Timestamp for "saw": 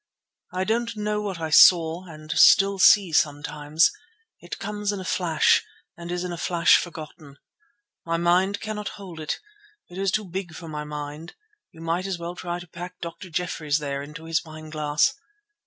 1.51-2.05